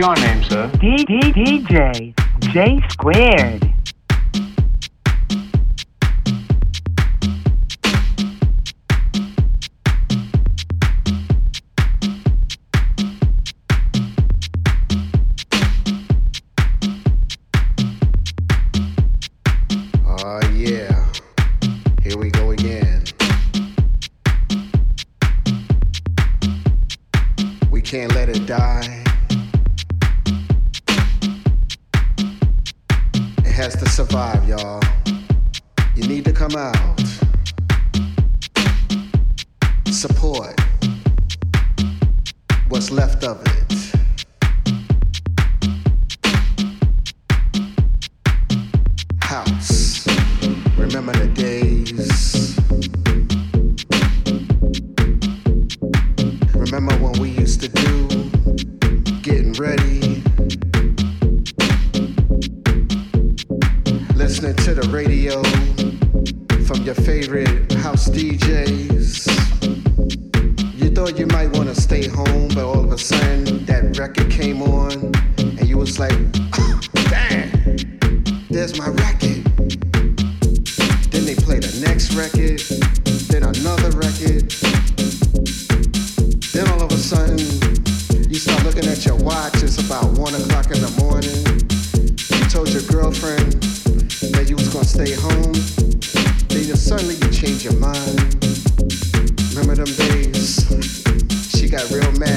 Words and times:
your 0.00 0.16
name, 0.16 0.42
sir? 0.44 0.70
D 0.80 1.04
D 1.04 1.20
DJ 1.20 2.14
J 2.52 2.80
squared. 2.88 3.69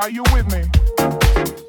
Are 0.00 0.08
you 0.08 0.22
with 0.32 0.46
me? 0.52 1.67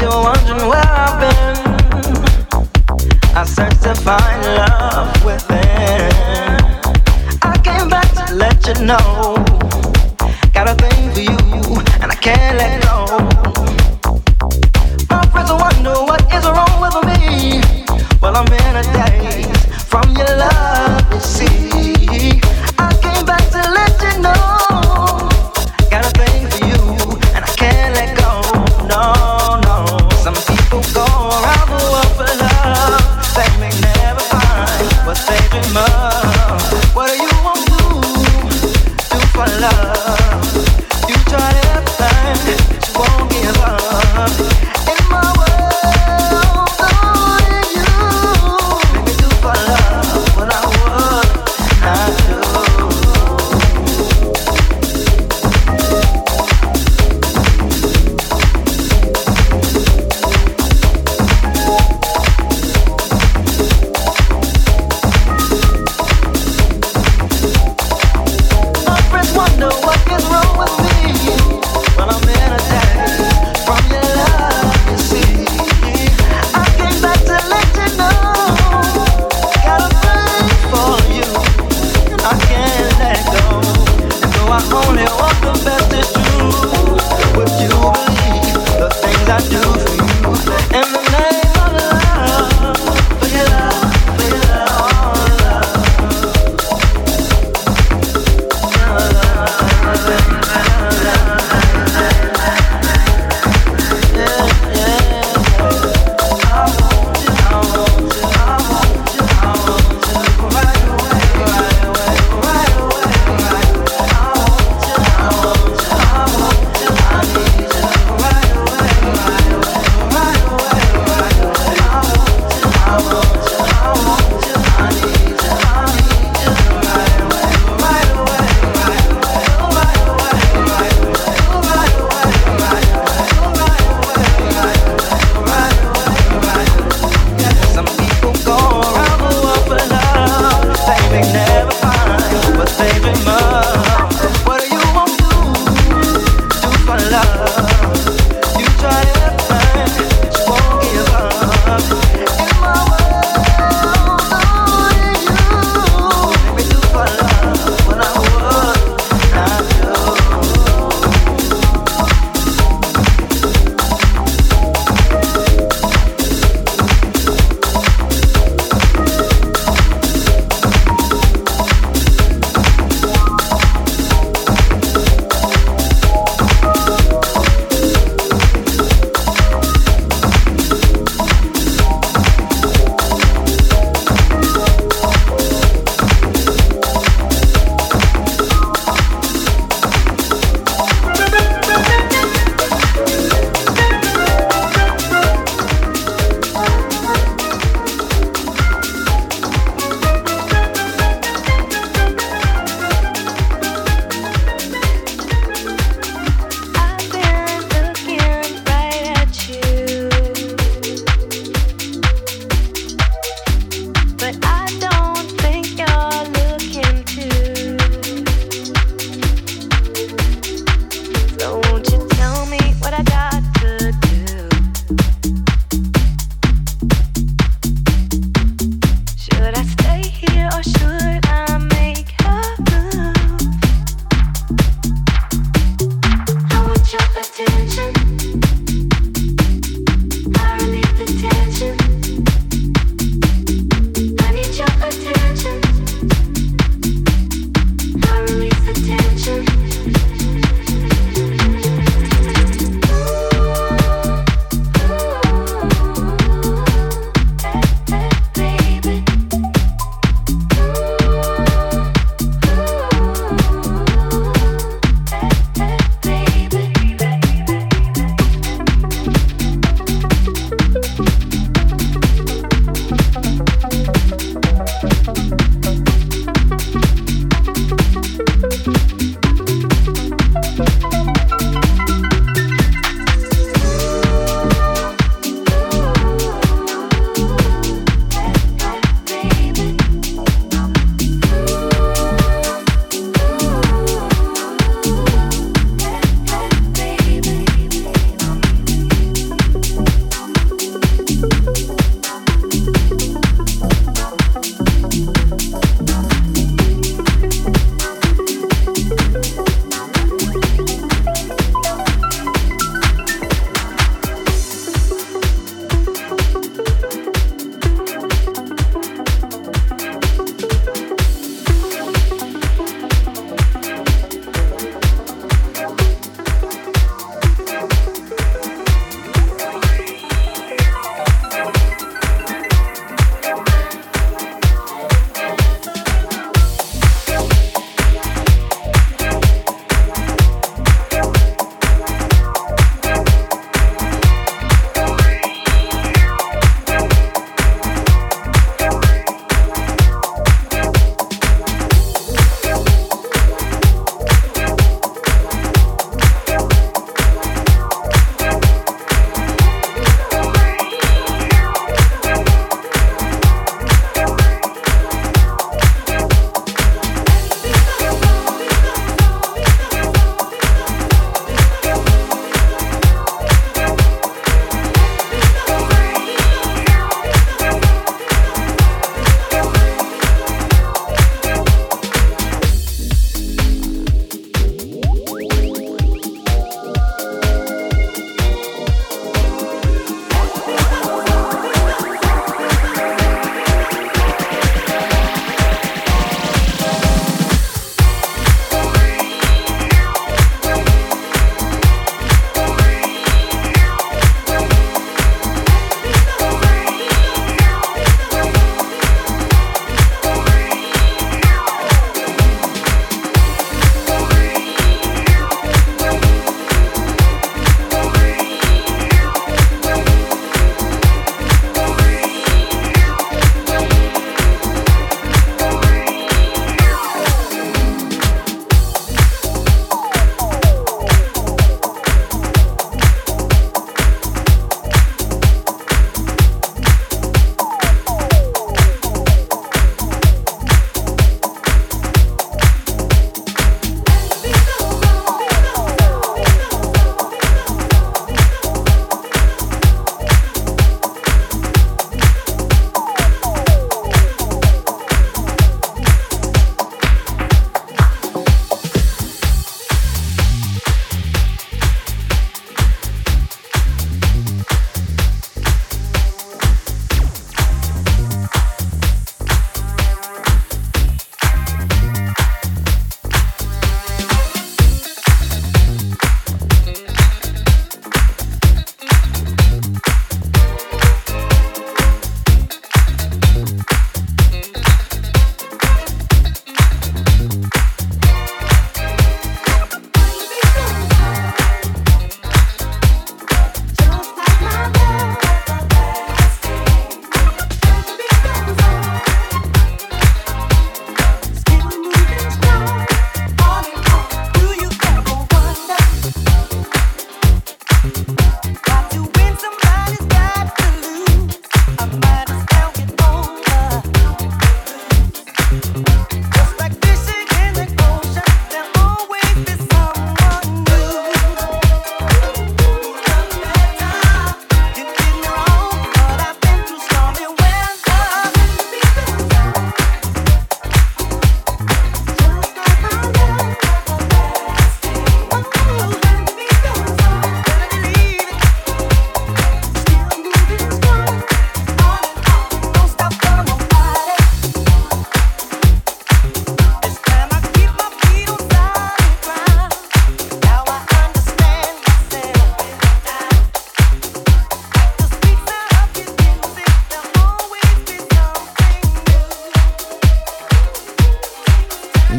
you're 0.00 0.22
wondering 0.22 0.68
where 0.68 0.92
I've 1.04 1.20
been, 1.20 1.56
I 3.36 3.44
searched 3.44 3.82
to 3.82 3.94
find 3.94 4.42
love 4.56 5.24
within. 5.24 6.10
I 7.42 7.58
came 7.62 7.88
back 7.88 8.08
to 8.14 8.34
let 8.34 8.66
you 8.66 8.74
know, 8.84 9.36
got 10.54 10.68
a 10.68 10.74
thing 10.74 11.12
for 11.12 11.20
you, 11.20 11.82
and 12.00 12.10
I 12.10 12.14
can't 12.14 12.56
let 12.56 12.82
go. 12.82 13.06
My 15.10 15.26
friends 15.26 15.52
wonder 15.52 15.94
what 16.08 16.22
is 16.32 16.44
wrong 16.46 16.80
with 16.80 16.96
me. 17.06 17.60
Well, 18.22 18.36
I'm 18.36 18.46
in 18.46 18.76
a 18.76 18.82
day. 18.82 19.49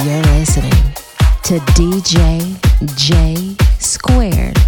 you're 0.04 0.22
listening 0.40 0.72
to 1.44 1.60
DJ 1.76 2.58
J 2.96 3.56
Squared. 3.80 4.61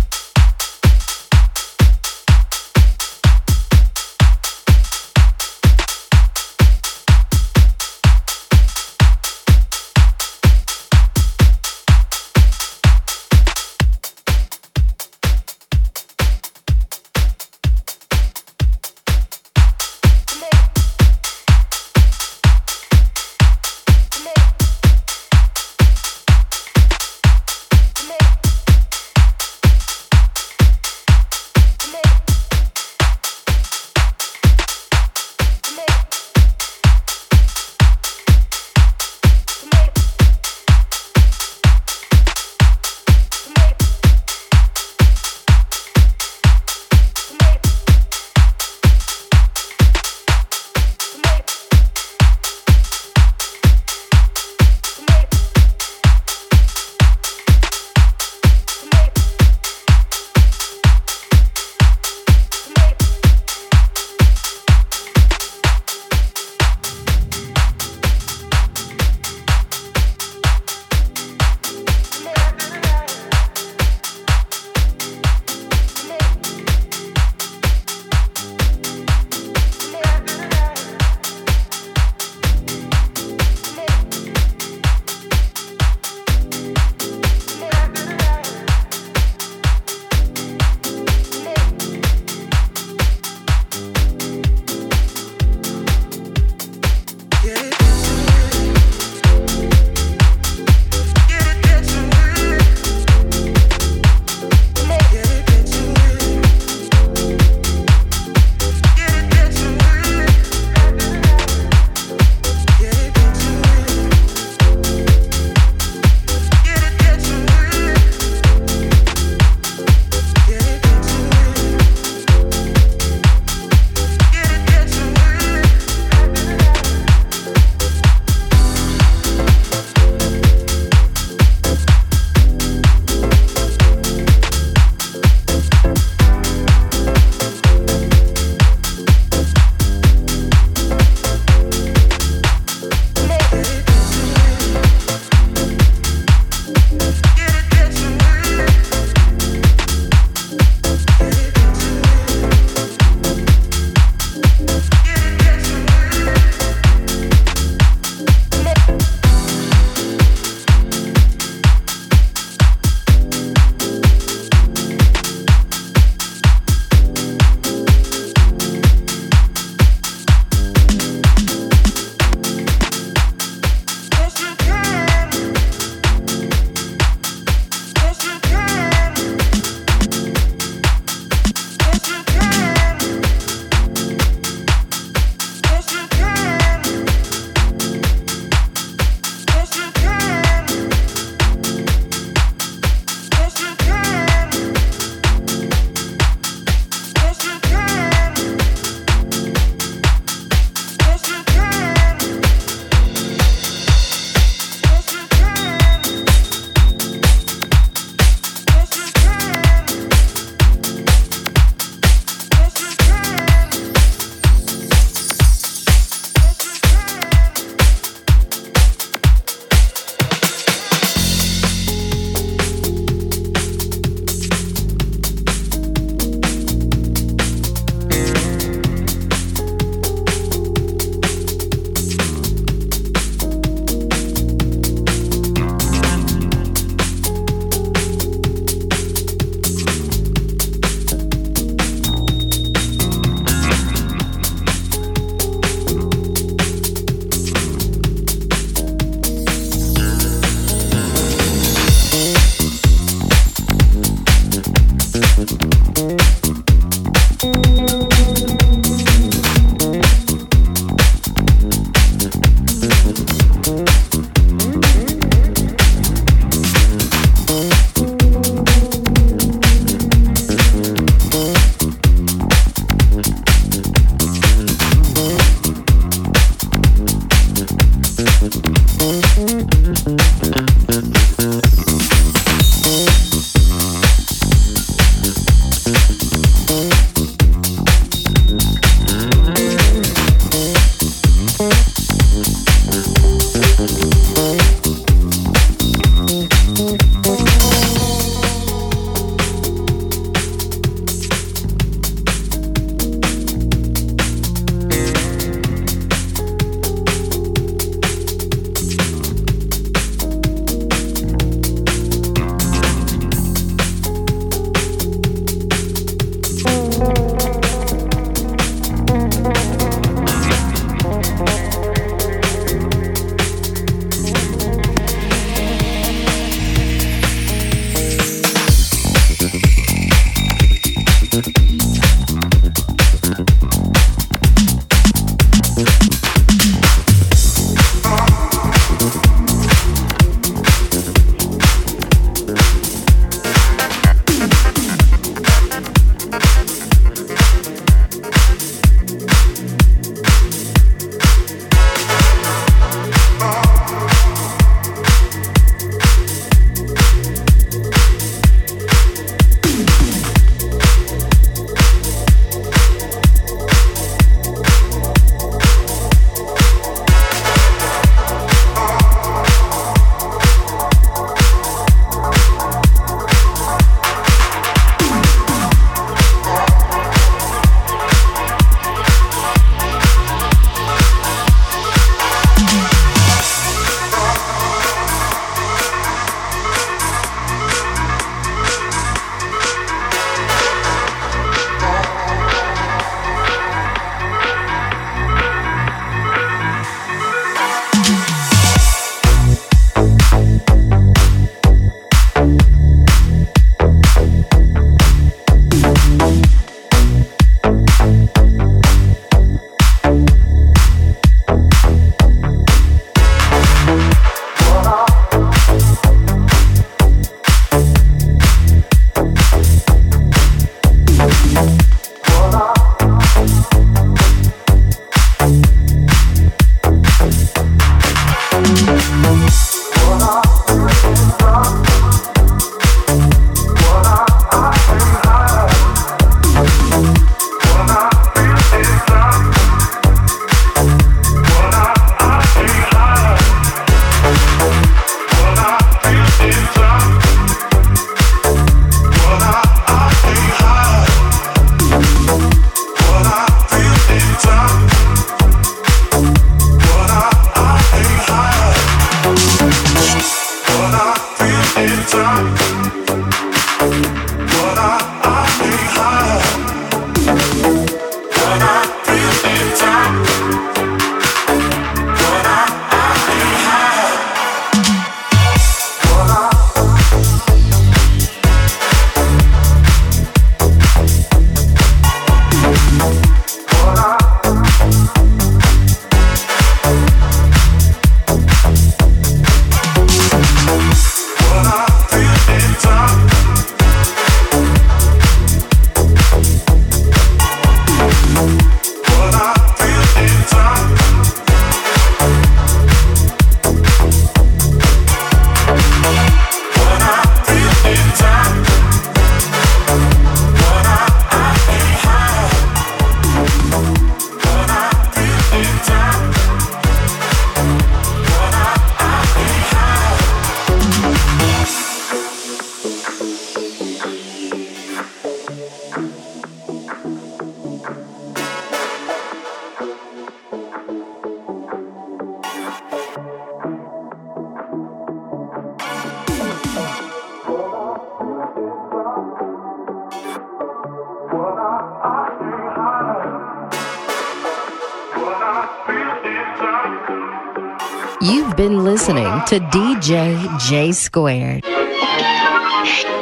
To 549.54 549.60
DJ 549.60 550.60
J 550.68 550.92
Squared. 550.92 551.64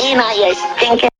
Ina, 0.02 0.28
you 0.38 0.56
stinking 0.56 1.11